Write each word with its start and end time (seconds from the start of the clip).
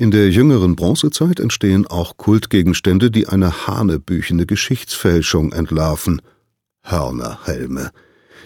In 0.00 0.12
der 0.12 0.30
jüngeren 0.30 0.76
Bronzezeit 0.76 1.40
entstehen 1.40 1.84
auch 1.84 2.16
Kultgegenstände, 2.16 3.10
die 3.10 3.26
eine 3.26 3.66
hanebüchene 3.66 4.46
Geschichtsfälschung 4.46 5.52
entlarven. 5.52 6.22
Hörnerhelme. 6.82 7.90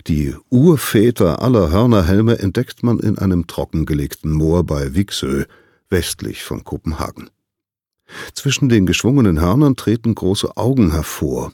Die 0.06 0.34
Urväter 0.48 1.42
aller 1.42 1.70
Hörnerhelme 1.70 2.38
entdeckt 2.38 2.82
man 2.82 2.98
in 3.00 3.18
einem 3.18 3.46
trockengelegten 3.46 4.32
Moor 4.32 4.64
bei 4.64 4.94
Viksö, 4.94 5.44
westlich 5.90 6.42
von 6.42 6.64
Kopenhagen. 6.64 7.28
Zwischen 8.32 8.70
den 8.70 8.86
geschwungenen 8.86 9.38
Hörnern 9.38 9.76
treten 9.76 10.14
große 10.14 10.56
Augen 10.56 10.92
hervor. 10.92 11.52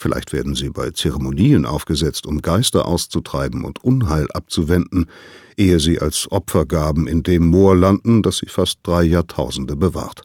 Vielleicht 0.00 0.32
werden 0.32 0.54
sie 0.54 0.70
bei 0.70 0.90
Zeremonien 0.90 1.66
aufgesetzt, 1.66 2.24
um 2.26 2.40
Geister 2.40 2.86
auszutreiben 2.86 3.64
und 3.64 3.82
Unheil 3.82 4.28
abzuwenden, 4.32 5.06
ehe 5.56 5.80
sie 5.80 5.98
als 5.98 6.30
Opfergaben 6.30 7.08
in 7.08 7.24
dem 7.24 7.48
Moor 7.48 7.74
landen, 7.74 8.22
das 8.22 8.38
sie 8.38 8.46
fast 8.48 8.78
drei 8.84 9.02
Jahrtausende 9.02 9.74
bewahrt. 9.74 10.22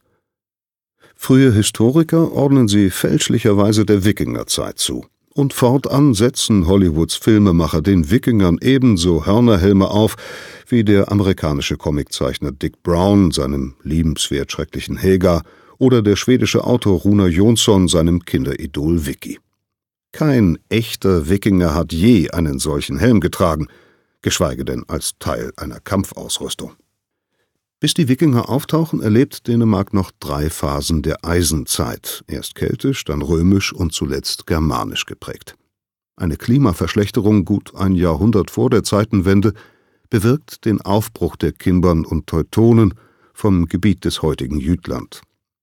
Frühe 1.16 1.52
Historiker 1.52 2.32
ordnen 2.34 2.68
sie 2.68 2.92
fälschlicherweise 2.92 3.84
der 3.84 4.06
Wikingerzeit 4.06 4.78
zu. 4.78 5.06
Und 5.34 5.54
fortan 5.54 6.14
setzen 6.14 6.68
Hollywoods 6.68 7.16
Filmemacher 7.16 7.82
den 7.82 8.12
Wikingern 8.12 8.60
ebenso 8.62 9.26
Hörnerhelme 9.26 9.90
auf, 9.90 10.16
wie 10.68 10.84
der 10.84 11.12
amerikanische 11.12 11.78
Comiczeichner 11.78 12.52
Dick 12.52 12.84
Brown 12.84 13.32
seinem 13.32 13.74
liebenswert 13.82 14.52
schrecklichen 14.52 14.98
Helga 14.98 15.42
oder 15.80 16.04
der 16.04 16.16
schwedische 16.16 16.64
Autor 16.64 17.00
Runa 17.00 17.26
Jonsson 17.26 17.88
seinem 17.88 18.24
Kinderidol 18.24 19.08
Vicky. 19.08 19.40
Kein 20.14 20.60
echter 20.70 21.28
Wikinger 21.28 21.74
hat 21.74 21.92
je 21.92 22.30
einen 22.30 22.60
solchen 22.60 23.00
Helm 23.00 23.20
getragen, 23.20 23.68
geschweige 24.22 24.64
denn 24.64 24.84
als 24.88 25.14
Teil 25.18 25.52
einer 25.58 25.80
Kampfausrüstung. 25.80 26.74
Bis 27.80 27.96
die 27.96 28.08
Wikinger 28.08 28.48
auftauchen, 28.48 29.02
erlebt 29.02 29.48
Dänemark 29.48 29.92
noch 29.92 30.12
drei 30.20 30.52
Phasen 30.52 31.02
der 31.02 31.26
Eisenzeit, 31.26 32.24
erst 32.28 32.54
keltisch, 32.54 33.04
dann 33.06 33.24
römisch 33.24 33.74
und 33.74 33.92
zuletzt 33.92 34.46
germanisch 34.46 35.06
geprägt. 35.06 35.56
Eine 36.16 36.38
Klimaverschlechterung 36.38 37.44
gut 37.44 37.74
ein 37.76 37.96
Jahrhundert 37.96 38.52
vor 38.52 38.70
der 38.70 38.84
Zeitenwende 38.84 39.54
bewirkt 40.12 40.66
den 40.66 40.80
Aufbruch 40.80 41.36
der 41.38 41.54
Kimbern 41.54 42.06
und 42.06 42.28
Teutonen 42.28 42.94
vom 43.34 43.66
Gebiet 43.66 44.06
des 44.06 44.22
heutigen 44.22 44.60
Jütland. 44.60 45.22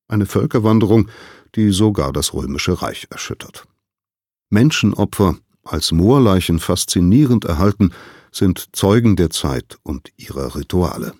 Eine 0.08 0.26
Völkerwanderung, 0.26 1.08
die 1.54 1.70
sogar 1.70 2.12
das 2.12 2.34
römische 2.34 2.82
Reich 2.82 3.06
erschüttert. 3.10 3.69
Menschenopfer, 4.50 5.36
als 5.62 5.92
Moorleichen 5.92 6.58
faszinierend 6.58 7.44
erhalten, 7.44 7.92
sind 8.32 8.70
Zeugen 8.72 9.14
der 9.14 9.30
Zeit 9.30 9.78
und 9.84 10.10
ihrer 10.16 10.56
Rituale. 10.56 11.14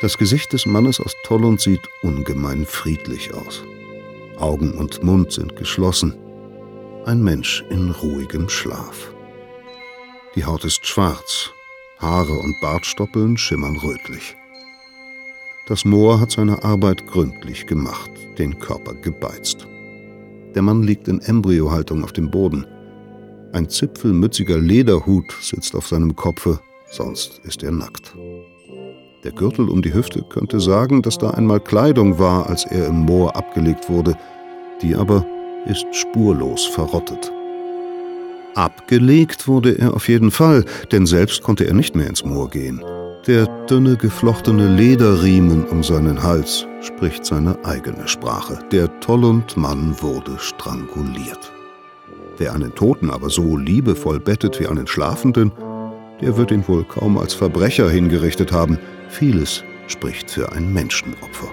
Das 0.00 0.16
Gesicht 0.16 0.52
des 0.52 0.64
Mannes 0.64 1.00
aus 1.00 1.16
Tollund 1.24 1.60
sieht 1.60 1.88
ungemein 2.02 2.66
friedlich 2.66 3.34
aus. 3.34 3.64
Augen 4.36 4.74
und 4.74 5.02
Mund 5.02 5.32
sind 5.32 5.56
geschlossen. 5.56 6.14
Ein 7.04 7.20
Mensch 7.20 7.64
in 7.68 7.90
ruhigem 7.90 8.48
Schlaf. 8.48 9.12
Die 10.34 10.44
Haut 10.44 10.64
ist 10.64 10.86
schwarz, 10.86 11.50
Haare 11.98 12.34
und 12.34 12.60
Bartstoppeln 12.60 13.36
schimmern 13.38 13.76
rötlich. 13.76 14.36
Das 15.66 15.84
Moor 15.84 16.20
hat 16.20 16.32
seine 16.32 16.62
Arbeit 16.64 17.06
gründlich 17.06 17.66
gemacht, 17.66 18.10
den 18.38 18.58
Körper 18.58 18.94
gebeizt. 18.94 19.66
Der 20.54 20.62
Mann 20.62 20.82
liegt 20.82 21.08
in 21.08 21.20
Embryohaltung 21.20 22.04
auf 22.04 22.12
dem 22.12 22.30
Boden. 22.30 22.66
Ein 23.52 23.68
zipfelmütziger 23.68 24.58
Lederhut 24.58 25.32
sitzt 25.40 25.74
auf 25.74 25.88
seinem 25.88 26.14
Kopfe, 26.14 26.60
sonst 26.90 27.40
ist 27.44 27.62
er 27.62 27.72
nackt. 27.72 28.14
Der 29.24 29.32
Gürtel 29.32 29.68
um 29.68 29.82
die 29.82 29.94
Hüfte 29.94 30.22
könnte 30.28 30.60
sagen, 30.60 31.02
dass 31.02 31.18
da 31.18 31.30
einmal 31.30 31.60
Kleidung 31.60 32.18
war, 32.18 32.48
als 32.48 32.64
er 32.66 32.88
im 32.88 33.06
Moor 33.06 33.34
abgelegt 33.34 33.88
wurde, 33.88 34.16
die 34.82 34.94
aber 34.94 35.26
ist 35.66 35.86
spurlos 35.92 36.66
verrottet. 36.66 37.32
Abgelegt 38.58 39.46
wurde 39.46 39.78
er 39.78 39.94
auf 39.94 40.08
jeden 40.08 40.32
Fall, 40.32 40.64
denn 40.90 41.06
selbst 41.06 41.44
konnte 41.44 41.68
er 41.68 41.74
nicht 41.74 41.94
mehr 41.94 42.08
ins 42.08 42.24
Moor 42.24 42.50
gehen. 42.50 42.82
Der 43.28 43.46
dünne 43.66 43.96
geflochtene 43.96 44.74
Lederriemen 44.74 45.64
um 45.66 45.84
seinen 45.84 46.24
Hals 46.24 46.66
spricht 46.80 47.24
seine 47.24 47.64
eigene 47.64 48.08
Sprache. 48.08 48.58
Der 48.72 48.98
Tollund-Mann 48.98 49.94
wurde 50.02 50.36
stranguliert. 50.40 51.52
Wer 52.36 52.52
einen 52.52 52.74
Toten 52.74 53.10
aber 53.10 53.30
so 53.30 53.56
liebevoll 53.56 54.18
bettet 54.18 54.58
wie 54.58 54.66
einen 54.66 54.88
Schlafenden, 54.88 55.52
der 56.20 56.36
wird 56.36 56.50
ihn 56.50 56.66
wohl 56.66 56.82
kaum 56.82 57.16
als 57.16 57.34
Verbrecher 57.34 57.88
hingerichtet 57.88 58.50
haben. 58.50 58.76
Vieles 59.08 59.62
spricht 59.86 60.32
für 60.32 60.50
ein 60.50 60.72
Menschenopfer. 60.72 61.48